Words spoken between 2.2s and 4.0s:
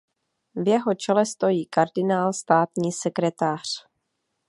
státní sekretář.